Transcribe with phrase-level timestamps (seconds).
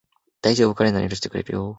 [0.41, 1.69] だいじょうぶ、彼なら許してくれるよ